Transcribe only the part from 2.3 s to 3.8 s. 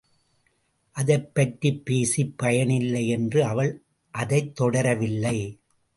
பயனில்லை என்று அவள்